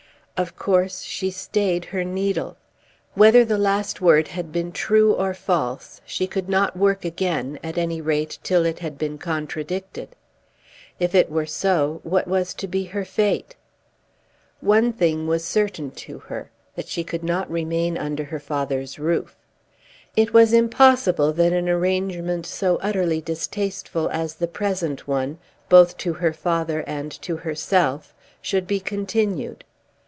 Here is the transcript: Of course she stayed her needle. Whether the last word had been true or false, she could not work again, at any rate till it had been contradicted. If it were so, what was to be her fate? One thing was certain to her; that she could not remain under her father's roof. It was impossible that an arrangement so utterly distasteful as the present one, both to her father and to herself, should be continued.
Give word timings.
Of 0.37 0.55
course 0.57 1.03
she 1.03 1.29
stayed 1.29 1.85
her 1.93 2.03
needle. 2.03 2.57
Whether 3.13 3.45
the 3.45 3.59
last 3.59 4.01
word 4.01 4.29
had 4.29 4.51
been 4.51 4.71
true 4.71 5.13
or 5.13 5.35
false, 5.35 6.01
she 6.03 6.25
could 6.25 6.49
not 6.49 6.75
work 6.75 7.05
again, 7.05 7.59
at 7.63 7.77
any 7.77 8.01
rate 8.01 8.39
till 8.41 8.65
it 8.65 8.79
had 8.79 8.97
been 8.97 9.19
contradicted. 9.19 10.15
If 10.99 11.13
it 11.13 11.29
were 11.29 11.45
so, 11.45 11.99
what 12.01 12.27
was 12.27 12.55
to 12.55 12.67
be 12.67 12.85
her 12.85 13.05
fate? 13.05 13.55
One 14.61 14.91
thing 14.93 15.27
was 15.27 15.45
certain 15.45 15.91
to 16.09 16.17
her; 16.17 16.49
that 16.75 16.87
she 16.87 17.03
could 17.03 17.23
not 17.23 17.47
remain 17.47 17.95
under 17.95 18.23
her 18.23 18.39
father's 18.39 18.97
roof. 18.97 19.35
It 20.15 20.33
was 20.33 20.53
impossible 20.53 21.33
that 21.33 21.53
an 21.53 21.69
arrangement 21.69 22.47
so 22.47 22.77
utterly 22.77 23.21
distasteful 23.21 24.09
as 24.09 24.33
the 24.33 24.47
present 24.47 25.07
one, 25.07 25.37
both 25.69 25.99
to 25.99 26.13
her 26.13 26.33
father 26.33 26.83
and 26.87 27.11
to 27.21 27.37
herself, 27.37 28.15
should 28.41 28.65
be 28.65 28.79
continued. 28.79 29.63